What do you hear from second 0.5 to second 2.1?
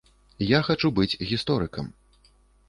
Я хачу быць гісторыкам.